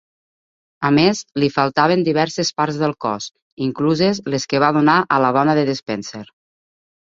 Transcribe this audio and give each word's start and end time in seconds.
A 0.87 0.89
més, 0.97 1.19
li 1.43 1.49
faltaven 1.57 2.05
diverses 2.07 2.49
parts 2.61 2.79
del 2.85 2.95
cos, 3.07 3.29
incluses 3.67 4.23
les 4.37 4.51
que 4.55 4.65
va 4.67 4.73
donar 4.81 4.99
a 5.19 5.23
la 5.27 5.33
dona 5.41 5.59
de 5.63 5.69
Despenser. 5.73 6.27